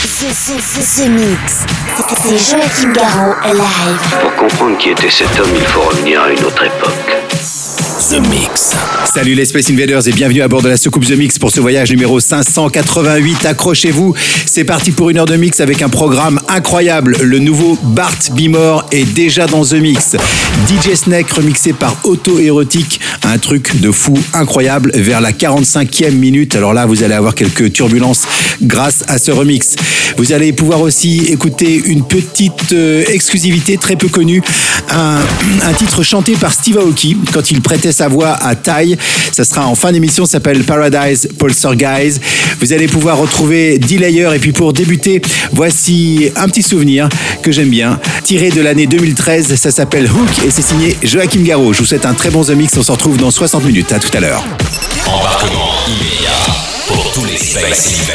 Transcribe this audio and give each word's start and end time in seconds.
The, 0.00 0.06
the, 0.06 0.56
the, 0.56 0.82
the 0.96 1.08
Mix. 1.10 1.66
C'est 2.22 2.38
Joachim 2.38 2.92
Garraud 2.92 3.34
live. 3.52 4.20
Pour 4.22 4.34
comprendre 4.34 4.78
qui 4.78 4.90
était 4.90 5.10
cet 5.10 5.28
homme, 5.38 5.50
il 5.54 5.66
faut 5.66 5.82
revenir 5.82 6.22
à 6.22 6.32
une 6.32 6.42
autre 6.42 6.64
époque. 6.64 7.59
The 8.00 8.14
Mix. 8.30 8.74
Salut 9.12 9.34
les 9.34 9.44
Space 9.44 9.68
Invaders 9.68 10.08
et 10.08 10.12
bienvenue 10.12 10.40
à 10.40 10.48
bord 10.48 10.62
de 10.62 10.70
la 10.70 10.78
soucoupe 10.78 11.04
The 11.04 11.18
Mix 11.18 11.38
pour 11.38 11.50
ce 11.50 11.60
voyage 11.60 11.90
numéro 11.90 12.18
588. 12.18 13.44
Accrochez-vous, 13.44 14.14
c'est 14.46 14.64
parti 14.64 14.90
pour 14.90 15.10
une 15.10 15.18
heure 15.18 15.26
de 15.26 15.36
mix 15.36 15.60
avec 15.60 15.82
un 15.82 15.90
programme 15.90 16.40
incroyable. 16.48 17.18
Le 17.20 17.38
nouveau 17.38 17.76
Bart 17.82 18.16
Bimore 18.32 18.86
est 18.90 19.04
déjà 19.04 19.46
dans 19.46 19.66
The 19.66 19.74
Mix. 19.74 20.16
DJ 20.66 20.94
Snake 20.94 21.30
remixé 21.30 21.74
par 21.74 21.94
Auto 22.04 22.38
Érotique, 22.38 23.00
un 23.22 23.36
truc 23.36 23.80
de 23.80 23.90
fou 23.90 24.14
incroyable 24.32 24.92
vers 24.94 25.20
la 25.20 25.32
45e 25.32 26.12
minute. 26.12 26.56
Alors 26.56 26.72
là, 26.72 26.86
vous 26.86 27.02
allez 27.02 27.14
avoir 27.14 27.34
quelques 27.34 27.70
turbulences 27.72 28.22
grâce 28.62 29.04
à 29.08 29.18
ce 29.18 29.30
remix. 29.30 29.74
Vous 30.16 30.32
allez 30.32 30.52
pouvoir 30.52 30.80
aussi 30.80 31.26
écouter 31.26 31.82
une 31.84 32.04
petite 32.04 32.72
euh, 32.72 33.04
exclusivité 33.08 33.76
très 33.76 33.96
peu 33.96 34.08
connue, 34.08 34.42
un, 34.90 35.18
un 35.62 35.72
titre 35.74 36.02
chanté 36.02 36.32
par 36.32 36.52
Steve 36.52 36.78
Aoki 36.78 37.16
quand 37.32 37.50
il 37.50 37.60
prêtait 37.60 37.89
sa 37.92 38.08
voix 38.08 38.32
à 38.32 38.54
Ty. 38.54 38.96
Ça 39.32 39.44
sera 39.44 39.66
en 39.66 39.74
fin 39.74 39.92
d'émission, 39.92 40.26
ça 40.26 40.32
s'appelle 40.32 40.64
Paradise 40.64 41.28
Guys. 41.74 42.18
Vous 42.60 42.72
allez 42.72 42.88
pouvoir 42.88 43.18
retrouver 43.18 43.78
Delayer. 43.78 44.28
Et 44.34 44.38
puis 44.38 44.52
pour 44.52 44.72
débuter, 44.72 45.22
voici 45.52 46.30
un 46.36 46.48
petit 46.48 46.62
souvenir 46.62 47.08
que 47.42 47.52
j'aime 47.52 47.70
bien, 47.70 47.98
tiré 48.24 48.50
de 48.50 48.60
l'année 48.60 48.86
2013. 48.86 49.54
Ça 49.54 49.70
s'appelle 49.70 50.10
Hook 50.10 50.44
et 50.46 50.50
c'est 50.50 50.62
signé 50.62 50.96
Joachim 51.02 51.42
Garraud. 51.42 51.72
Je 51.72 51.78
vous 51.78 51.86
souhaite 51.86 52.06
un 52.06 52.14
très 52.14 52.30
bon 52.30 52.44
The. 52.44 52.52
On 52.76 52.82
se 52.82 52.92
retrouve 52.92 53.16
dans 53.16 53.30
60 53.30 53.64
minutes. 53.64 53.92
À 53.92 53.98
tout 53.98 54.16
à 54.16 54.20
l'heure. 54.20 54.44
Embarquement 55.06 55.70
immédiat 55.88 56.30
pour 56.86 57.12
tous 57.12 57.24
les 57.24 57.36
Space 57.36 58.10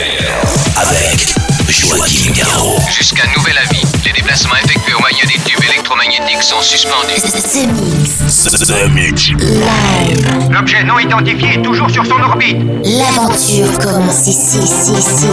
avec 0.78 1.45
Joachim 1.88 2.32
Garraud. 2.34 2.80
Jusqu'à 2.90 3.24
nouvel 3.38 3.56
avis, 3.58 3.84
les 4.06 4.12
déplacements 4.12 4.56
effectués 4.64 4.94
au 4.96 5.00
moyen 5.00 5.24
des 5.28 5.40
tubes 5.44 5.64
électromagnétiques 5.64 6.42
sont 6.42 6.62
suspendus. 6.62 7.22
The 7.22 7.68
Mix. 7.68 8.44
The 8.44 8.90
Mix. 8.90 9.30
Live. 9.30 10.50
L'objet 10.50 10.84
non 10.84 10.98
identifié 10.98 11.54
est 11.54 11.62
toujours 11.62 11.90
sur 11.92 12.04
son 12.06 12.20
orbite. 12.20 12.58
L'aventure 12.84 13.78
commence 13.78 14.26
ici, 14.26 14.58
ici, 14.58 14.94
ici, 14.94 15.28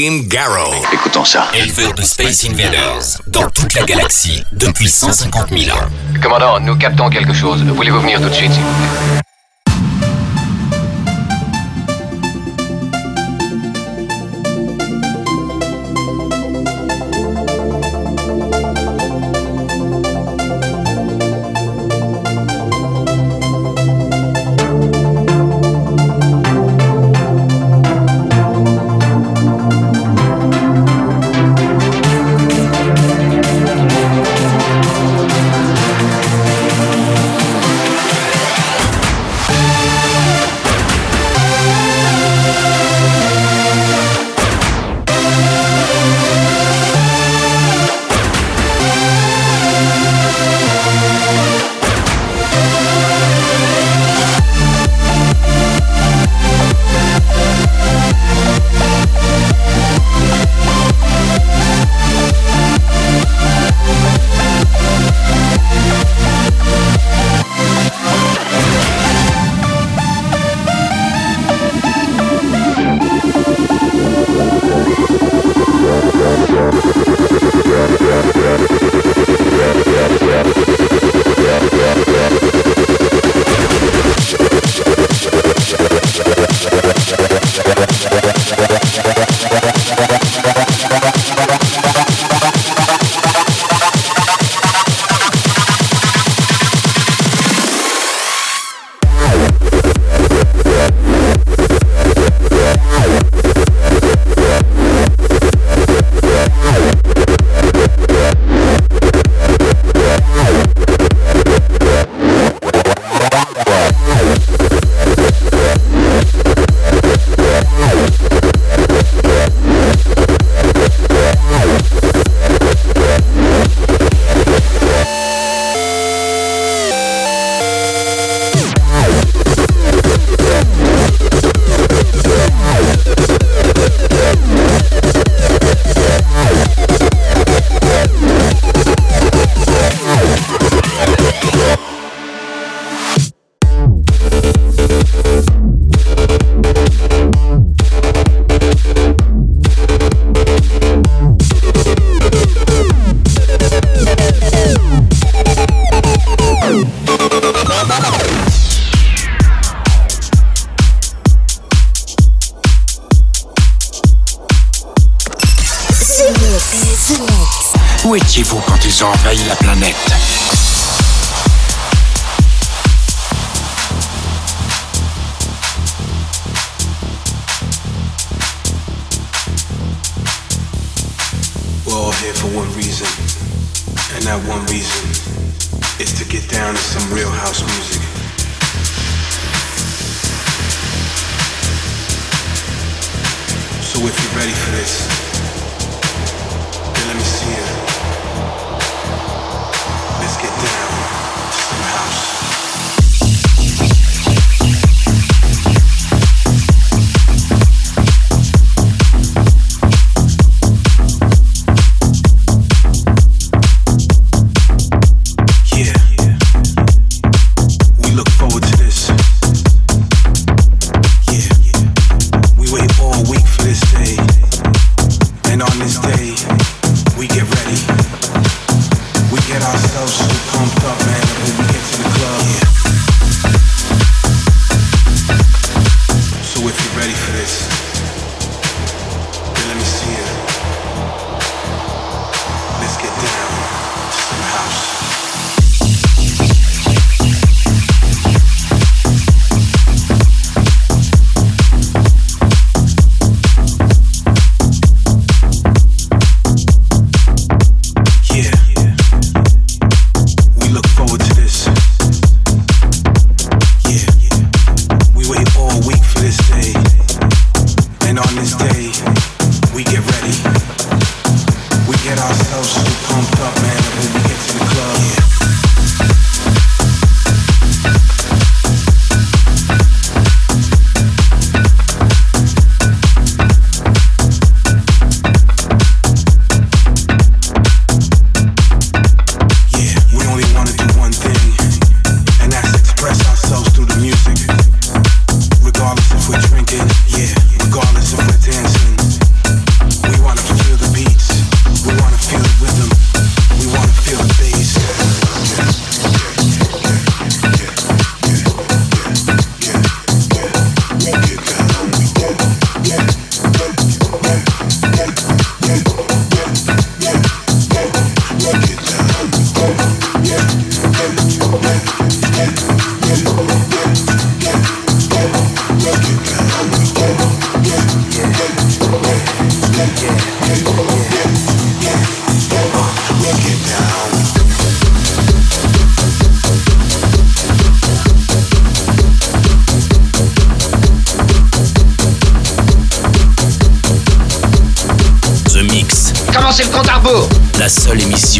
Joachim 0.00 0.22
Garraud. 0.26 0.74
Écoutons 0.92 1.24
ça. 1.24 1.48
Éleveur 1.52 1.92
de 1.92 2.02
Space 2.02 2.44
Invaders 2.44 3.20
dans 3.26 3.48
toute 3.50 3.74
la 3.74 3.82
galaxie 3.82 4.42
depuis 4.52 4.88
150 4.88 5.50
000 5.50 5.76
ans. 5.76 5.80
Commandant, 6.22 6.58
nous 6.60 6.76
captons 6.76 7.10
quelque 7.10 7.34
chose. 7.34 7.62
Voulez-vous 7.62 8.00
venir 8.00 8.20
tout 8.20 8.28
de 8.28 8.34
suite, 8.34 8.52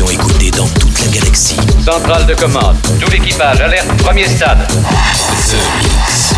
émission 0.00 0.11
écoutée 0.11 0.50
dans 0.50 0.66
toute 0.66 0.99
la 1.00 1.07
galaxie. 1.09 1.57
Centrale 1.85 2.26
de 2.26 2.35
commande. 2.35 2.76
Tout 3.00 3.11
l'équipage, 3.11 3.61
alerte, 3.61 3.88
premier 4.02 4.26
stade. 4.26 4.59
The 4.69 5.57
Mix. 5.83 6.35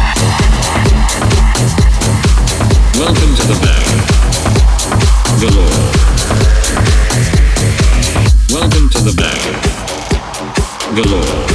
Welcome 2.98 3.34
to 3.36 3.46
the 3.46 3.58
bang. 3.60 4.00
Galore. 5.40 5.80
Welcome 8.52 8.88
to 8.90 9.00
the 9.00 9.12
bang. 9.16 9.54
Galore. 10.96 11.46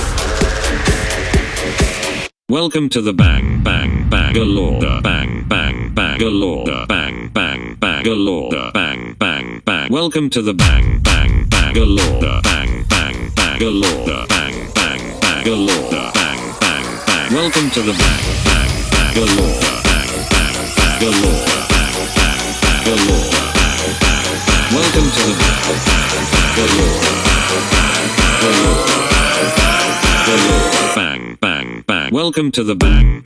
Welcome 2.50 2.90
to 2.90 3.02
the 3.02 3.12
bang 3.12 3.62
bang 3.62 4.08
bang 4.10 4.34
galore 4.34 4.80
bang 5.04 5.44
bang 5.50 5.94
bang 5.94 6.18
galore 6.18 6.64
bang 6.88 7.30
bang 7.34 7.76
bang 7.78 8.04
galore 8.06 8.50
bang 8.74 9.16
bang 9.20 9.62
bang 9.66 9.92
Welcome 9.92 10.30
to 10.30 10.42
the 10.42 10.54
bang 10.54 11.02
bang 11.04 11.37
bang 11.78 11.86
galore 11.86 12.20
the 12.20 12.42
bang 12.44 12.86
bang 12.90 13.32
bang 13.36 13.60
galore 13.60 14.06
the 14.06 14.26
bang 14.30 14.74
bang 14.74 15.20
bang 15.22 15.44
galore 15.46 15.90
the 15.94 16.12
bang 16.16 16.42
bang 16.60 16.86
bang. 17.06 17.34
Welcome 17.34 17.70
to 17.70 17.82
the 17.82 17.94
bang 17.94 18.24
bang 18.46 18.74
bang 18.92 19.14
galore 19.14 19.54
the 19.62 19.74
bang 19.86 20.10
bang 20.34 20.58
bang 20.74 20.98
galore 21.02 21.38
the 21.46 21.62
bang 21.70 21.94
bang 22.18 22.42
bang 22.66 22.82
galore 22.82 23.30
the 23.30 23.46
bang 23.54 23.86
bang 24.02 24.26
bang. 24.42 24.66
Welcome 24.74 25.10
to 25.14 25.22
the 25.22 25.36
bang 25.38 25.78
bang 25.86 26.26
bang 26.34 26.58
galore 26.58 26.98
the 26.98 27.22
bang 27.22 27.78
bang 27.78 28.06
bang 28.18 28.42
galore 28.42 28.86
the 28.90 29.06
bang 29.14 29.46
bang 29.58 29.92
bang 30.02 30.26
galore 30.26 30.66
the 30.74 30.86
bang 30.96 31.38
bang 31.42 31.84
bang 31.86 32.10
Welcome 32.12 32.52
to 32.54 32.64
the 32.64 32.76
bang. 32.76 33.22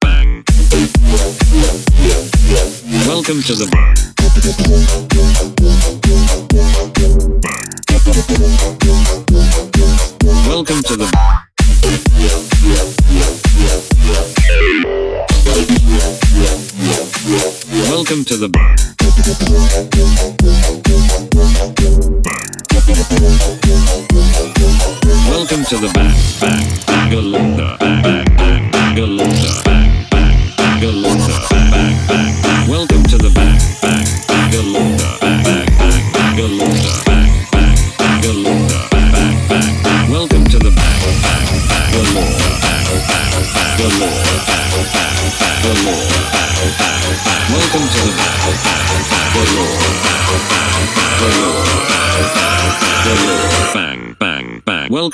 Bang. 0.00 0.44
Welcome 3.06 3.42
to 3.42 3.54
the 3.54 3.68
bang 3.70 4.07
Welcome 4.38 4.54
to 10.84 10.96
the 10.96 11.08
Welcome 17.90 18.24
to 18.24 18.36
the 18.36 18.48
bang 18.48 18.76
Welcome 25.28 25.64
to 25.64 25.76
the 25.76 25.90
bang 25.94 26.14
bang 26.40 26.66
bangalore 26.86 27.40
bang 27.56 28.02
bang 28.02 28.34
bang 28.36 28.70
bangalore 28.70 29.26
bang 29.64 30.06
bang 30.10 30.38
bangalore 30.56 31.16
bang 31.50 31.70
bang 31.70 31.96
bang 32.08 32.68
Welcome 32.68 33.04
to 33.04 33.18
the 33.18 33.30
bang 33.34 33.67
Welcome 43.78 44.10
to 47.86 48.00
the 48.02 48.14
bang 53.74 54.16
bang 54.18 54.62
bangalore 54.66 55.10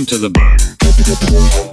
Welcome 0.00 0.18
to 0.18 0.28
the 0.28 0.30
bang. 0.30 1.70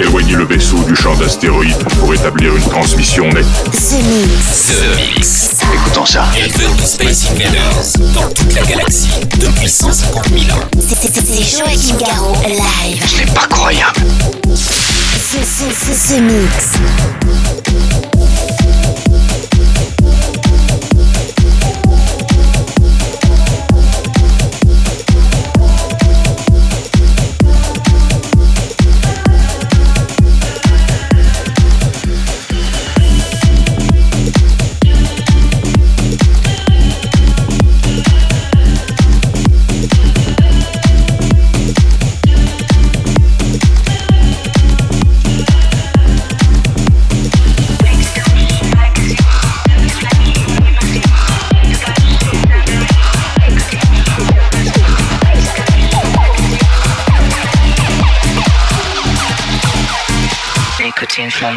Éloignez 0.00 0.34
le 0.34 0.44
vaisseau 0.44 0.78
du 0.84 0.96
champ 0.96 1.14
d'astéroïdes 1.16 1.76
pour 2.00 2.12
établir 2.14 2.56
une 2.56 2.62
transmission 2.64 3.28
nette. 3.32 3.44
The 3.70 4.02
Mix. 4.02 4.66
The 4.68 5.16
Mix. 5.16 5.50
Écoutons 5.74 6.06
ça. 6.06 6.24
Éleveur 6.36 6.74
de 6.74 6.82
Space 6.86 7.26
Invaders 7.30 8.12
dans 8.14 8.28
toute 8.30 8.54
la 8.54 8.62
galaxie 8.62 9.08
depuis 9.38 9.68
150 9.68 10.28
000 10.30 10.56
ans. 10.56 10.60
C'est- 10.80 10.96
c'est- 11.12 11.12
C'est 11.14 11.58
Joachim 11.58 11.96
Garraud, 12.00 12.36
live. 12.48 13.02
C'est 13.06 13.32
pas 13.34 13.46
croyable. 13.48 14.00
The, 14.42 15.36
the, 15.36 15.68
the, 15.68 16.08
the 16.08 16.20
Mix. 16.20 16.78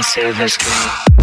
save 0.07 0.39
us, 0.39 0.55
girl. 0.57 1.16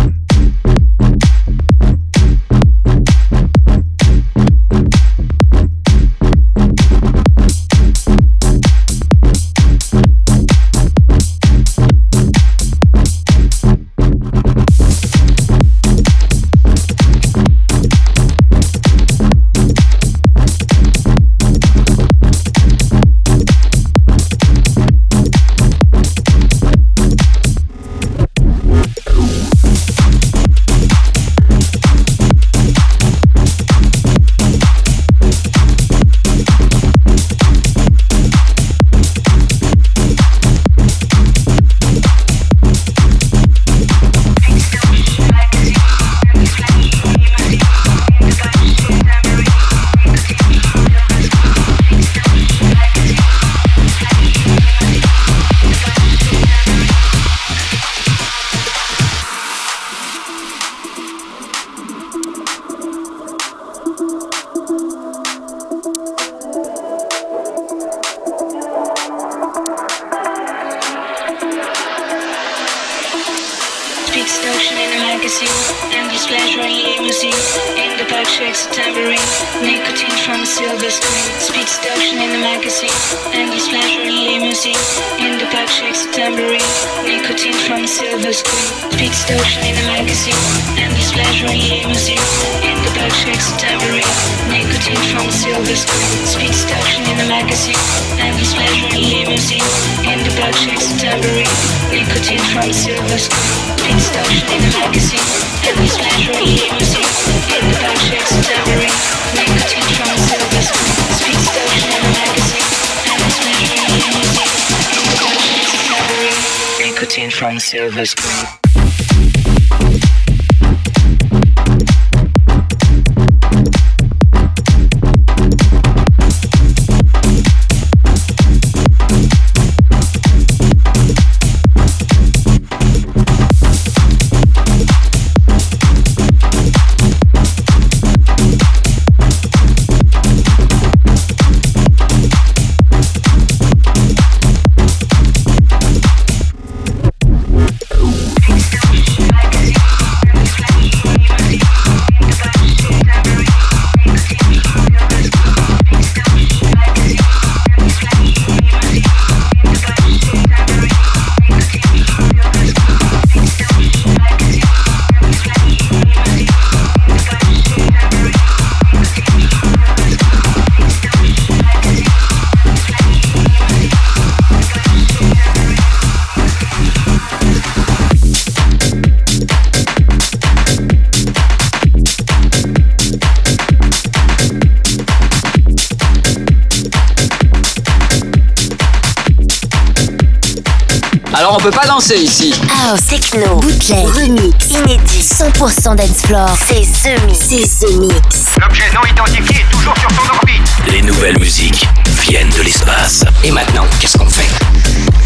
Peut 191.65 191.71
pas 191.71 191.87
danser 191.87 192.17
ici. 192.17 192.53
House, 192.69 193.07
techno, 193.07 193.57
bootleg, 193.57 194.07
remix, 194.09 194.67
inédit, 194.69 195.23
100% 195.23 195.97
dance 195.97 196.21
floor. 196.27 196.51
C'est 196.69 196.83
The 196.83 197.19
Mix. 197.25 197.39
C'est 197.49 197.87
The 197.87 197.91
Mix. 198.01 198.47
L'objet 198.61 198.85
non 198.95 199.01
identifié 199.11 199.63
est 199.63 199.73
toujours 199.73 199.95
sur 199.97 200.11
son 200.11 200.35
orbite. 200.35 200.61
Les 200.91 201.01
nouvelles 201.01 201.39
musiques 201.39 201.89
viennent 202.21 202.51
de 202.51 202.61
l'espace. 202.61 203.25
Et 203.43 203.51
maintenant, 203.51 203.87
qu'est-ce 203.99 204.19
qu'on 204.19 204.29
fait? 204.29 204.47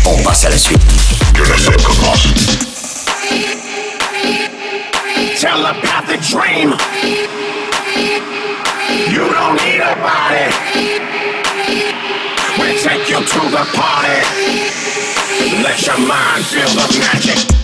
On 0.07 0.23
passe 0.23 0.45
à 0.45 0.50
la 0.50 0.59
suite. 0.59 0.80
Que 1.35 1.42
la 1.42 1.59
scène 1.59 1.83
commence. 1.83 2.28
Telepathic 5.40 6.21
dream. 6.30 6.76
You 9.09 9.25
don't 9.25 9.57
need 9.64 9.80
a 9.80 9.97
body. 9.97 10.54
We 12.61 12.80
take 12.80 13.11
you 13.11 13.18
to 13.18 13.40
the 13.50 13.66
party. 13.75 14.57
Your 15.87 15.97
mind 15.97 16.44
filled 16.44 16.75
with 16.75 16.99
magic. 16.99 17.57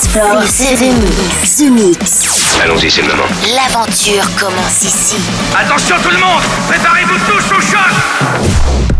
Dance 0.00 0.08
floor. 0.08 0.42
C'est 0.46 0.76
The 0.76 0.92
Mix. 0.92 1.56
The 1.56 1.70
Mix. 1.70 2.58
Allons-y, 2.62 2.90
c'est 2.90 3.02
le 3.02 3.08
moment. 3.08 3.24
L'aventure 3.54 4.24
commence 4.38 4.82
ici. 4.82 5.16
Attention 5.58 5.96
tout 6.02 6.10
le 6.10 6.18
monde 6.18 6.42
Préparez-vous 6.68 7.18
tous 7.26 7.54
au 7.54 7.60
choc 7.60 8.99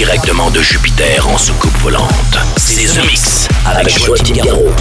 directement 0.00 0.50
de 0.50 0.62
Jupiter 0.62 1.28
en 1.28 1.36
soucoupe 1.36 1.76
volante. 1.82 2.08
C'est 2.56 2.86
The 2.86 3.04
Mix 3.04 3.46
avec 3.66 4.02
Joachim 4.02 4.32
Garraud. 4.32 4.72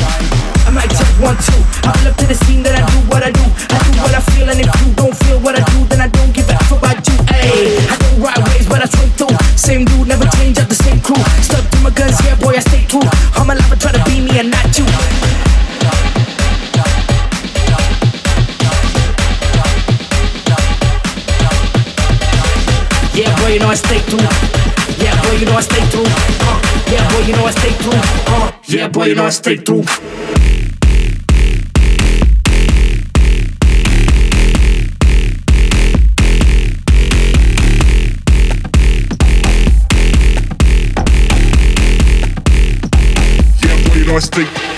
I 0.66 0.72
might 0.72 0.88
take 0.88 1.20
one, 1.22 1.36
two. 1.36 1.52
I'm 1.84 2.08
up 2.08 2.16
to 2.16 2.26
the 2.26 2.36
scene 2.46 2.64
that 2.64 2.72
I 2.72 2.80
do 2.80 3.00
what 3.10 3.22
I 3.28 3.32
do. 3.34 3.44
I 3.70 3.80
do 3.84 4.00
what 4.00 4.16
I 4.16 4.22
feel, 4.32 4.48
and 4.50 4.62
if 4.62 4.72
you 4.80 4.94
don't 4.96 5.14
feel 5.26 5.38
what 5.42 5.60
I 5.60 5.64
do, 5.74 5.86
then 5.90 6.00
I 6.00 6.08
don't 6.08 6.32
give 6.32 6.48
a 6.48 6.58
fuck 6.64 6.80
about 6.80 7.06
you. 7.06 7.18
Ayy, 7.36 7.76
I 7.92 7.98
don't 8.00 8.22
ride 8.22 8.48
waves, 8.48 8.68
but 8.68 8.82
I 8.82 8.88
swing 8.88 9.12
through. 9.18 9.36
Same 9.58 9.84
dude, 9.84 10.08
never 10.08 10.24
change 10.38 10.58
up 10.58 10.70
the 10.70 10.76
same 10.76 11.02
crew. 11.02 11.22
Stuck 11.42 11.70
to 11.70 11.78
my 11.80 11.90
guns, 11.90 12.16
yeah, 12.24 12.36
boy, 12.36 12.56
I 12.56 12.60
stay 12.62 12.86
true. 12.88 13.04
I'm 13.36 13.50
alive, 13.50 13.78
try 13.78 13.92
to 13.92 14.02
be 14.06 14.22
me 14.22 14.40
and 14.40 14.52
not 14.52 14.72
you. 14.80 14.86
Yeah, 23.20 23.36
boy, 23.42 23.52
you 23.52 23.60
know 23.60 23.68
I 23.68 23.76
stay 23.76 24.00
true. 24.08 24.59
boy, 25.30 25.38
you 25.38 25.46
know 25.46 25.58
I 25.58 25.62
stay 25.62 25.90
true. 25.90 26.04
Uh, 26.06 26.62
yeah, 26.92 27.12
boy, 27.12 27.20
you 27.26 27.34
know 27.34 27.46
I 27.46 27.52
stay 27.52 27.74
true. 27.78 27.92
Uh, 27.94 28.52
yeah, 28.66 28.88
boy, 28.88 29.06
you 29.06 29.16
know 29.16 29.26
I 29.26 29.30
stay 29.30 29.58
true. 29.58 29.84
Yeah, 43.62 43.88
boy, 43.88 43.96
you 43.96 44.06
know 44.06 44.16
I 44.16 44.20
stay. 44.20 44.69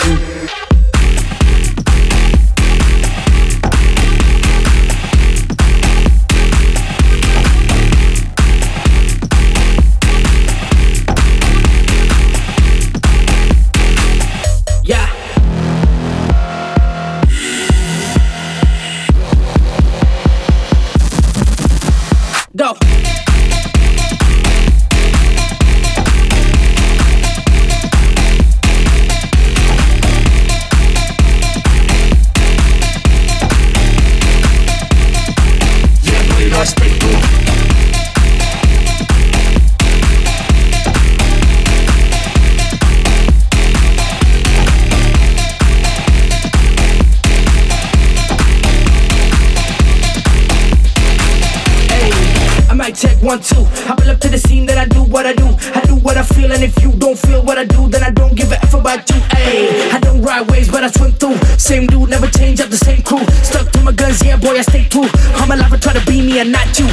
me 66.32 66.40
or 66.40 66.46
not 66.46 66.80
you. 66.80 66.88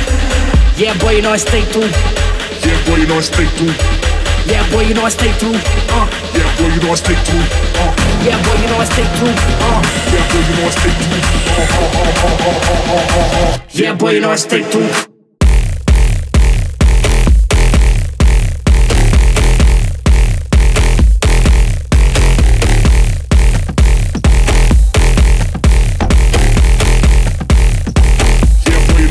Yeah, 0.77 0.98
boy, 0.98 1.16
you 1.16 1.22
know 1.22 1.33
I 1.33 1.37
stay 1.37 1.62
through. 1.62 1.90
Yeah, 2.66 2.79
boy, 2.87 2.96
you 2.96 3.07
know 3.07 3.18
I 3.18 3.20
stay 3.20 3.46
through. 3.57 3.74
Yeah, 4.46 4.64
boy, 4.70 4.83
you 4.83 4.94
know 4.94 5.05
I 5.05 5.11
stay 5.11 5.33
through. 5.33 5.55
Uh. 5.55 6.07
Yeah, 6.35 6.51
boy, 6.59 6.68
you 6.74 6.81
know 6.83 6.92
I 6.92 6.96
stay 6.96 7.14
through. 7.27 7.46
Uh. 7.79 7.94
Yeah, 8.24 8.42
boy, 8.44 8.57
you 8.61 8.68
know 8.68 8.79
I 8.79 8.85
stay 8.85 9.07
through. 9.16 9.35
Uh. 9.62 9.83
Yeah, 10.12 10.24
boy, 10.35 10.51
you 10.51 10.61
know 10.61 10.66
I 10.66 10.77
stay 10.77 10.92
through. 10.92 11.22
Uh, 11.55 11.77
uh, 11.98 12.35
uh, 13.38 13.59
yeah, 13.70 13.94
boy, 13.94 14.11
you 14.11 14.20
know 14.20 14.31
I 14.31 14.37
stay 14.37 14.62
through. 14.62 15.17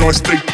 must 0.07 0.23
take 0.23 0.46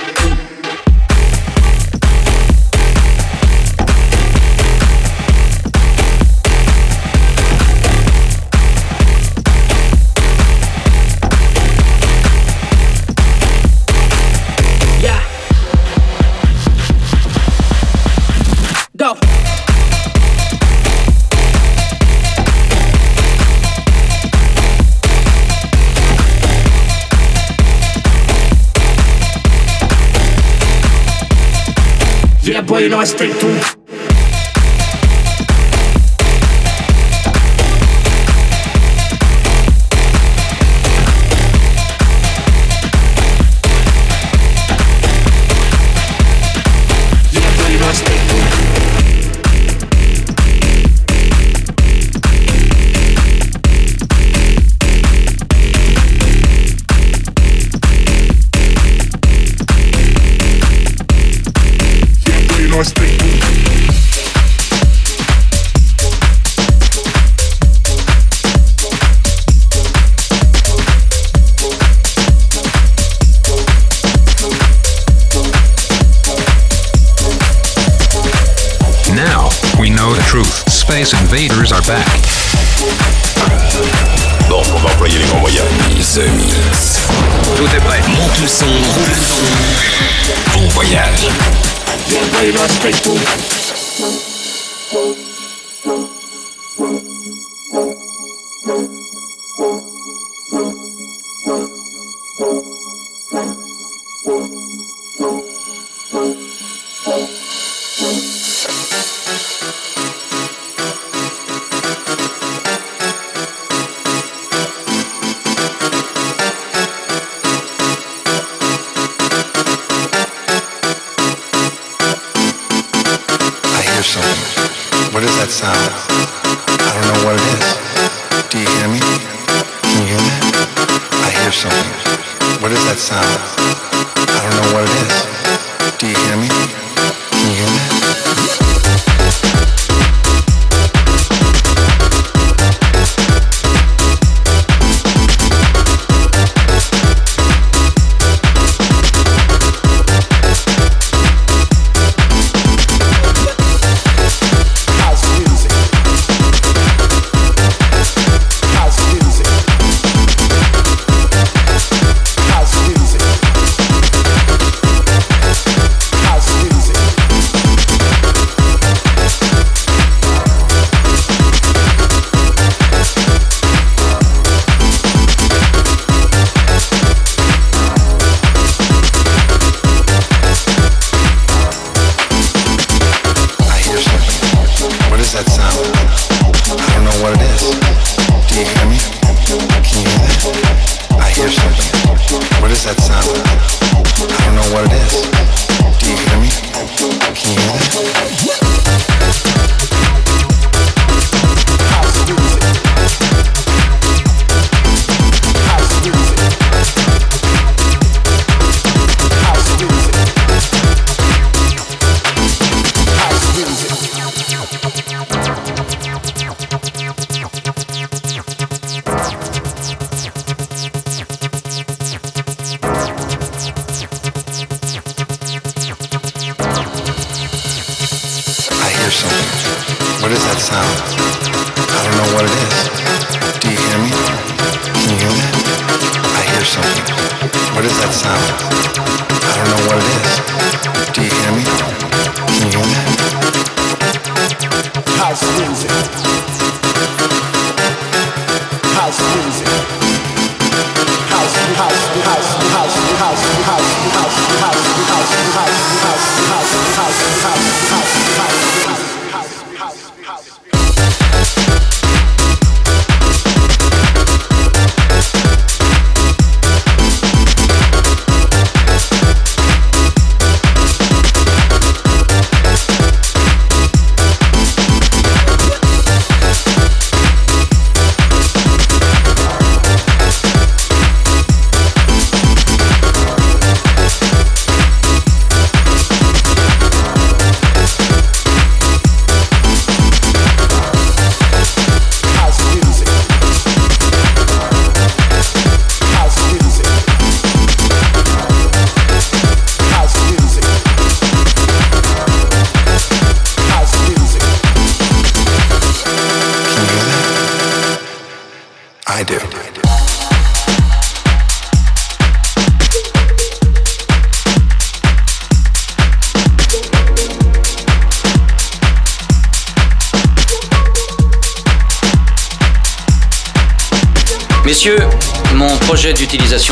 boy, 32.63 32.85
il 32.85 32.93
en 32.95 33.01
tout. 33.39 33.82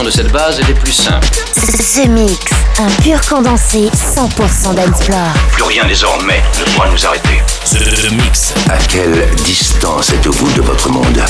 De 0.03 0.09
cette 0.09 0.31
base 0.31 0.59
est 0.59 0.63
des 0.63 0.73
plus 0.73 0.93
simples. 0.93 1.27
The 1.55 2.07
Mix, 2.07 2.39
un 2.79 2.89
pur 3.01 3.19
condensé 3.21 3.89
100% 3.93 4.75
d'Explore. 4.75 5.33
Plus 5.51 5.63
rien 5.63 5.85
désormais 5.85 6.41
ne 6.59 6.71
pourra 6.71 6.89
nous 6.89 7.05
arrêter. 7.05 7.41
The 7.65 8.11
Mix. 8.11 8.53
À 8.69 8.77
quelle 8.77 9.27
distance 9.43 10.11
êtes-vous 10.11 10.51
de 10.53 10.61
votre 10.61 10.89
monde? 10.89 11.21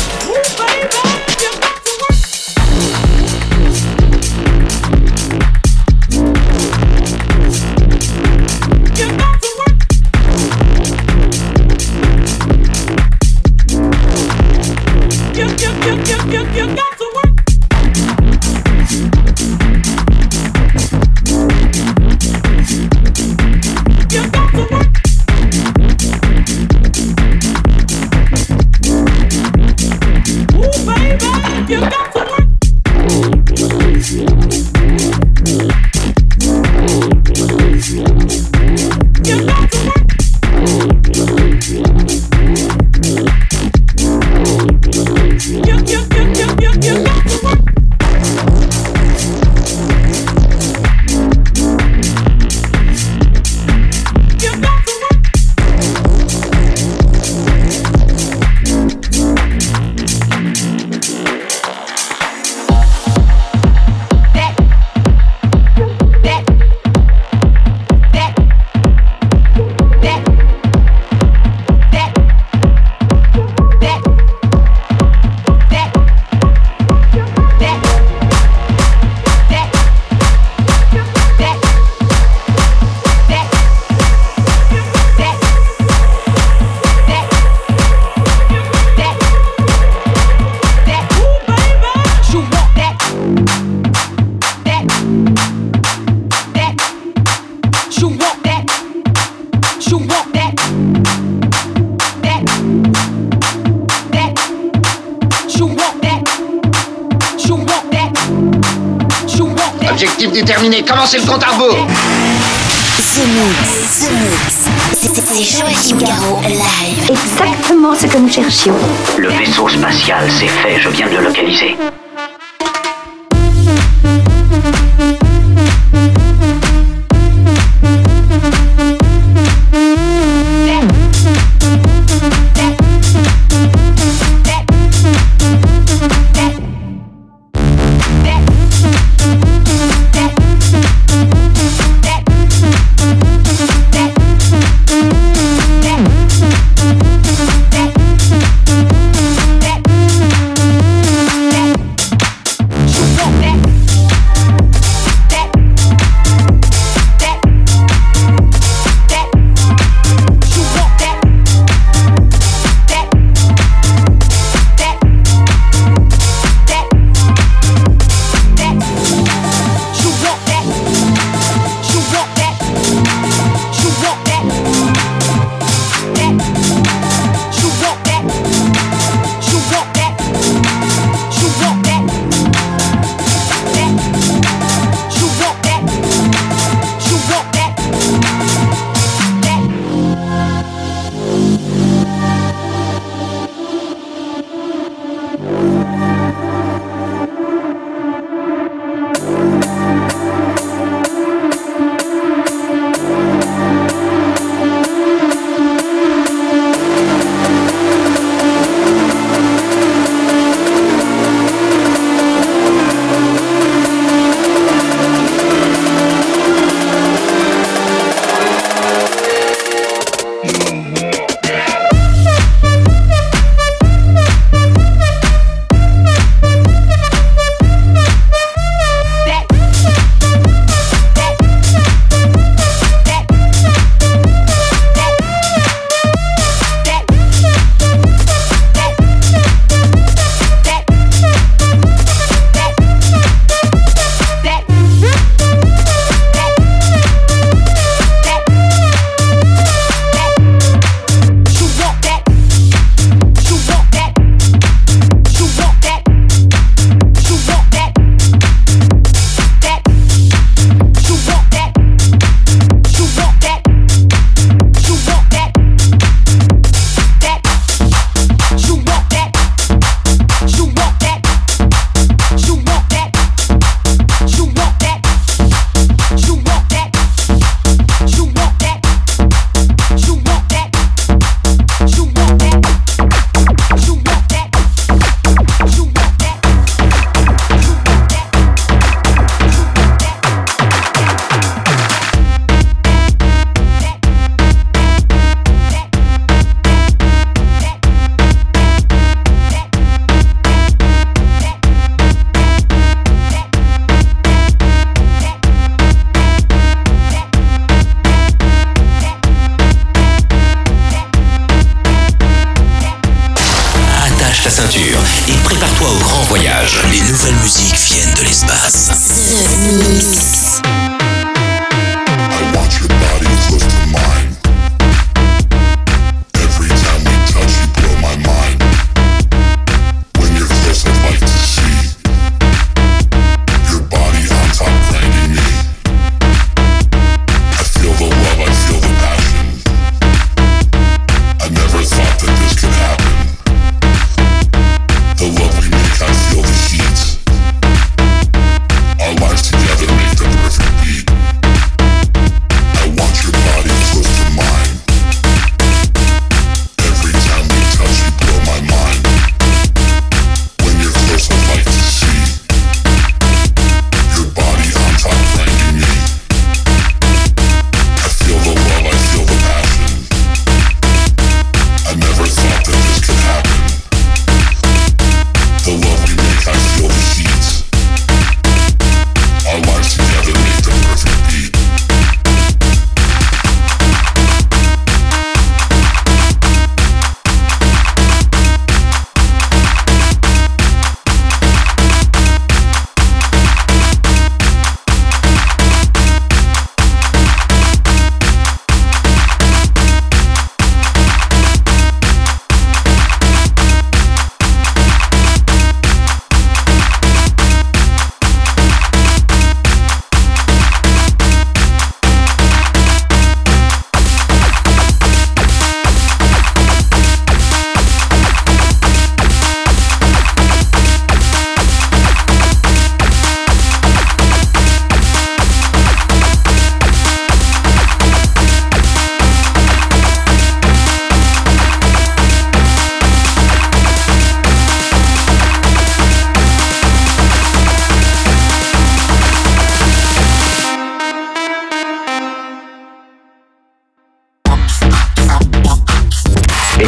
Objectif 110.02 110.32
déterminé, 110.32 110.82
commencez 110.82 111.20
le 111.20 111.28
compte 111.28 111.44
à 111.44 111.50
rebours 111.52 111.86
The 111.86 113.20
Mix, 113.36 114.00
The 114.00 114.12
Mix. 114.14 114.58
C'est- 115.00 115.60
Joachim 115.60 115.98
Garraud 116.00 116.42
live. 116.42 117.08
Exactement 117.12 117.94
ce 117.94 118.08
que 118.08 118.18
nous 118.18 118.32
cherchions. 118.32 118.74
Le 119.20 119.30
vaisseau 119.30 119.70
spatial, 119.70 120.28
c'est 120.28 120.48
fait, 120.48 120.80
je 120.82 120.90
viens 120.90 121.06
de 121.08 121.18
le 121.18 121.24
localiser. 121.26 121.78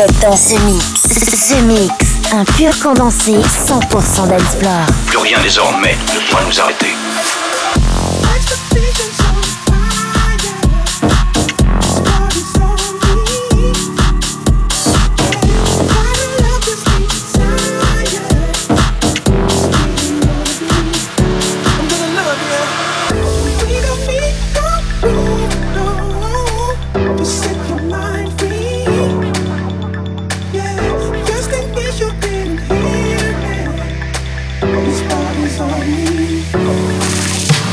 Mixette 0.00 0.20
dans 0.22 0.36
ce 0.36 0.54
mix. 0.64 1.00
The 1.50 1.62
Mix. 1.62 1.92
Un 2.32 2.44
pur 2.44 2.70
condensé 2.82 3.32
100% 3.32 4.28
d'Ensplore. 4.28 4.86
Plus 5.06 5.18
rien 5.18 5.38
désormais 5.42 5.96
ne 6.14 6.30
pourra 6.30 6.44
nous 6.44 6.60
arrêter. 6.60 6.99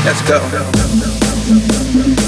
Let's 0.08 0.22
go. 0.22 2.27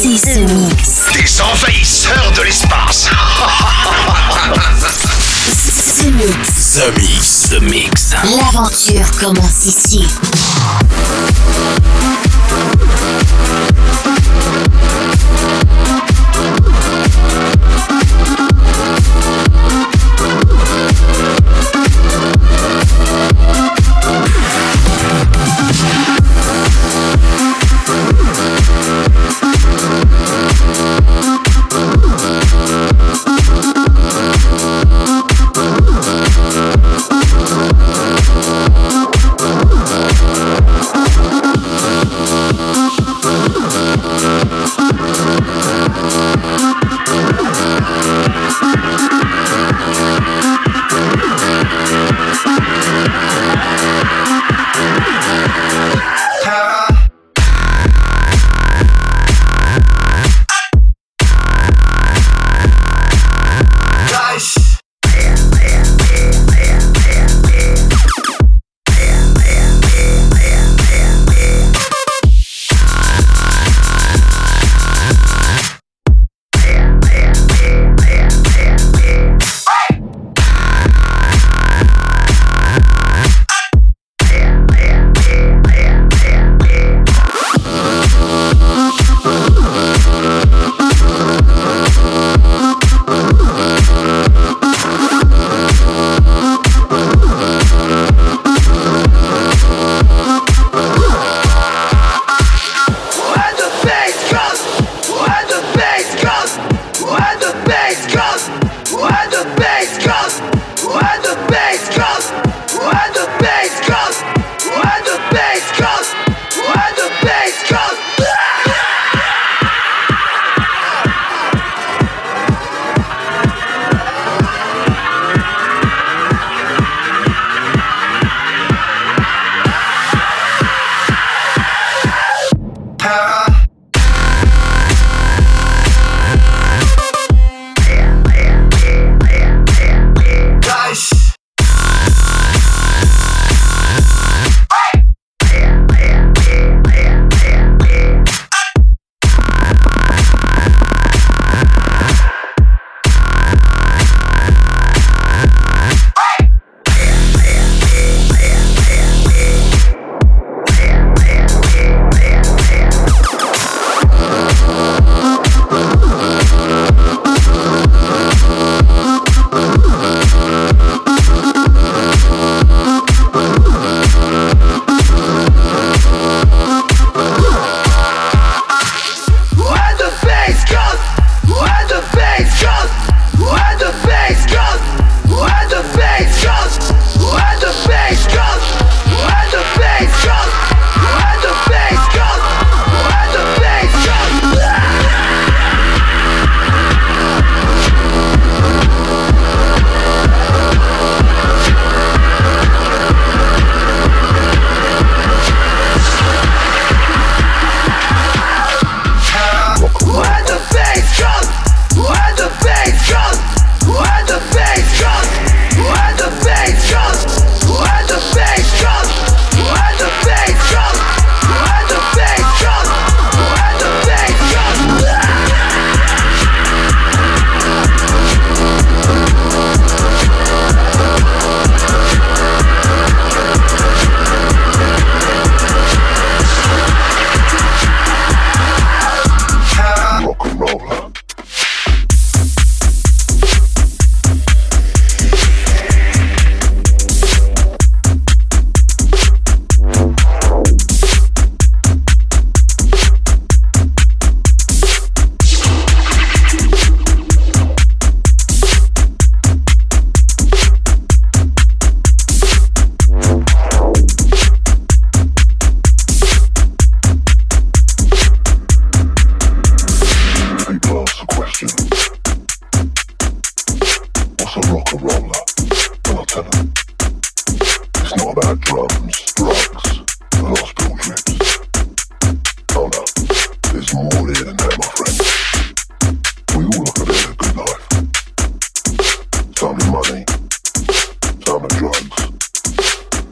C'est 0.00 0.16
ce 0.16 0.38
mix. 0.38 1.02
Des 1.12 1.40
envahisseurs 1.40 2.32
de 2.36 2.42
l'espace. 2.42 3.08
The 5.98 6.96
Mix. 6.96 7.50
Mix. 7.60 8.14
L'aventure 8.36 9.10
commence 9.18 9.66
ici. 9.66 10.06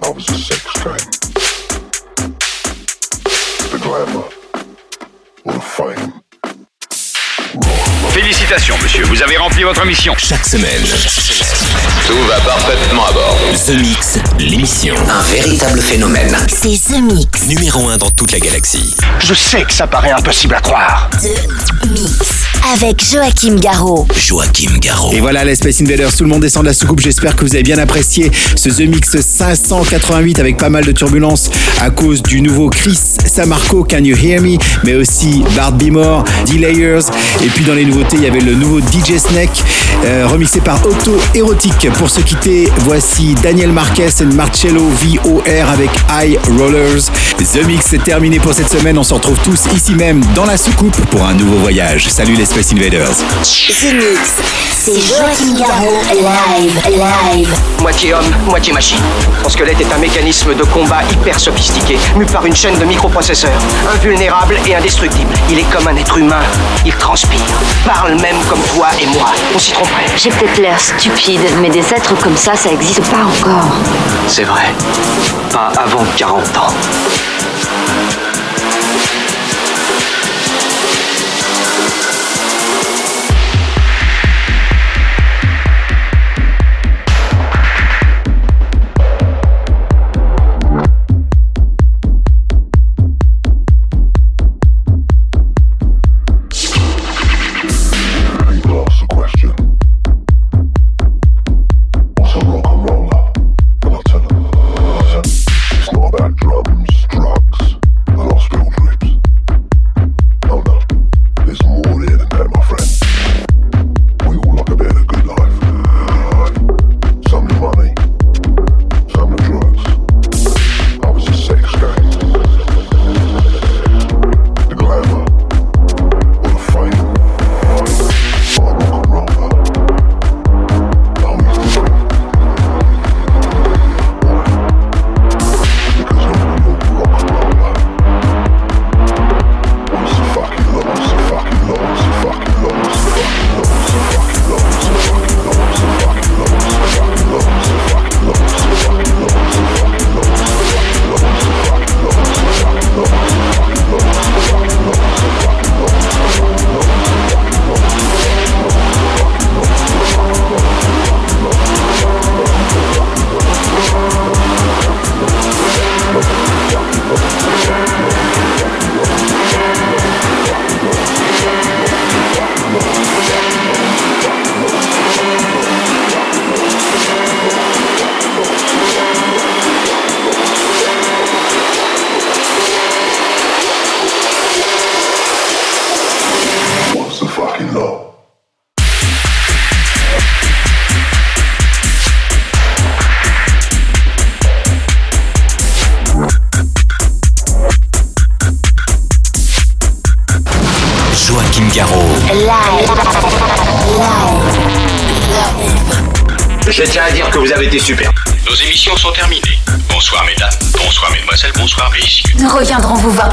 I 0.07 0.11
was 0.11 0.29
a 0.29 0.39
sex 0.39 0.63
train. 0.75 0.99
The 3.73 3.79
glamour. 3.83 4.46
Félicitations, 8.47 8.77
monsieur. 8.81 9.05
Vous 9.07 9.21
avez 9.25 9.37
rempli 9.39 9.65
votre 9.65 9.85
mission. 9.85 10.15
Chaque 10.17 10.47
semaine, 10.47 10.81
Tout 12.07 12.15
va 12.29 12.39
parfaitement 12.49 13.07
à 13.07 13.13
bord. 13.13 13.37
The 13.67 13.71
Mix, 13.71 14.19
l'émission. 14.39 14.95
Un 15.11 15.23
véritable 15.33 15.81
phénomène. 15.81 16.37
C'est 16.47 16.81
The 16.93 17.01
Mix. 17.03 17.47
Numéro 17.49 17.89
1 17.89 17.97
dans 17.97 18.11
toute 18.11 18.31
la 18.31 18.39
galaxie. 18.39 18.95
Je 19.19 19.35
sais 19.35 19.63
que 19.65 19.73
ça 19.73 19.89
paraît 19.89 20.13
impossible 20.13 20.55
à 20.55 20.61
croire. 20.61 21.11
The 21.21 21.89
Mix. 21.91 22.13
Avec 22.73 23.03
Joachim 23.05 23.57
Garraud. 23.57 24.07
Joachim 24.15 24.79
Garraud. 24.81 25.13
Et 25.13 25.21
voilà 25.21 25.45
les 25.45 25.55
Space 25.55 25.81
Invaders, 25.81 26.13
tout 26.17 26.25
le 26.25 26.31
monde 26.31 26.43
descend 26.43 26.63
de 26.63 26.69
la 26.69 26.75
soucoupe. 26.75 27.01
J'espère 27.01 27.37
que 27.37 27.45
vous 27.45 27.55
avez 27.55 27.63
bien 27.63 27.79
apprécié 27.79 28.31
ce 28.57 28.69
The 28.69 28.89
Mix 28.89 29.21
588 29.21 30.39
avec 30.41 30.57
pas 30.57 30.69
mal 30.69 30.85
de 30.85 30.93
turbulences 30.93 31.51
à 31.81 31.91
cause 31.91 32.23
du 32.23 32.41
nouveau 32.41 32.69
Chris 32.69 32.99
Samarco, 33.25 33.85
Can 33.89 34.03
You 34.05 34.17
Hear 34.17 34.41
Me, 34.41 34.57
mais 34.85 34.95
aussi 34.95 35.45
Bart 35.55 35.73
Bimore, 35.73 36.25
D-Layers. 36.47 37.07
Et 37.45 37.49
puis 37.49 37.65
dans 37.65 37.75
les 37.75 37.85
nouveautés, 37.85 38.17
il 38.17 38.23
y 38.25 38.27
avait 38.27 38.36
le 38.41 38.55
nouveau 38.55 38.81
DJ 38.81 39.19
Snake, 39.19 39.63
euh, 40.05 40.27
remixé 40.27 40.61
par 40.61 40.85
Auto 40.87 41.17
Erotic. 41.35 41.89
Pour 41.99 42.11
se 42.11 42.21
quitter, 42.21 42.71
voici 42.81 43.35
Daniel 43.43 43.73
Marquez 43.73 44.09
et 44.21 44.25
Marcello 44.25 44.83
VOR 44.83 45.71
avec 45.71 45.91
High 46.11 46.39
Rollers. 46.59 47.11
The 47.39 47.65
Mix 47.67 47.93
est 47.93 48.03
terminé 48.03 48.39
pour 48.39 48.53
cette 48.53 48.71
semaine. 48.71 48.99
On 48.99 49.03
se 49.03 49.15
retrouve 49.15 49.39
tous 49.45 49.67
ici 49.75 49.95
même 49.95 50.23
dans 50.35 50.45
la 50.45 50.57
soucoupe 50.57 50.97
pour 51.11 51.25
un 51.25 51.35
nouveau 51.35 51.57
voyage. 51.59 52.09
Salut 52.09 52.35
les 52.35 52.45
Space 52.45 52.73
Invaders. 52.73 53.13
The 53.13 53.95
Mix. 53.95 54.43
C'est 54.75 55.01
Joachim 55.01 55.55
Garraud 55.59 56.01
live, 56.13 56.81
live. 56.89 57.55
Moitié 57.81 58.15
homme, 58.15 58.35
moitié 58.47 58.73
machine. 58.73 59.01
Son 59.43 59.49
squelette 59.49 59.81
est 59.81 59.93
un 59.93 59.99
mécanisme 59.99 60.55
de 60.55 60.65
combat 60.65 61.03
hyper 61.13 61.39
sophistiqué, 61.39 61.99
mu 62.17 62.25
par 62.27 62.45
une 62.47 62.55
chaîne 62.55 62.79
de 62.79 62.85
microprocesseurs, 62.85 63.61
invulnérable 63.95 64.57
et 64.67 64.75
indestructible. 64.75 65.33
Il 65.51 65.59
est 65.59 65.71
comme 65.71 65.87
un 65.89 65.97
être 65.97 66.19
humain. 66.19 66.43
Il 66.85 66.95
transpire, 66.95 67.41
parle 67.85 68.15
même 68.21 68.26
comme 68.49 68.61
toi 68.75 68.89
et 69.01 69.07
moi. 69.07 69.33
On 69.55 69.59
s'y 69.59 69.73
tromperait. 69.73 70.07
J'ai 70.17 70.31
peut-être 70.31 70.59
l'air 70.59 70.79
stupide, 70.81 71.41
mais 71.61 71.71
des 71.71 71.81
êtres 71.93 72.15
comme 72.21 72.37
ça, 72.37 72.55
ça 72.57 72.71
existe 72.71 73.03
pas 73.05 73.25
encore. 73.25 73.71
C'est 74.27 74.45
vrai. 74.45 74.73
Pas 75.53 75.71
avant 75.77 76.05
40 76.17 76.43
ans. 76.59 76.73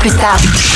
Plus 0.04 0.18
tard. 0.18 0.73